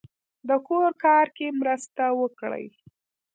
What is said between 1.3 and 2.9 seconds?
کې مرسته وکړئ